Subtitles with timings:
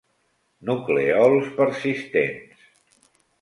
[0.69, 2.65] Nuclèols persistents.